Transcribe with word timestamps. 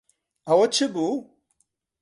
ئەوە 0.47 0.65
چ 0.75 0.77
بوو؟ 0.93 1.11